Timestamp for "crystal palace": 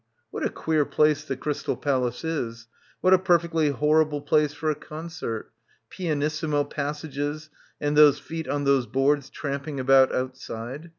1.37-2.23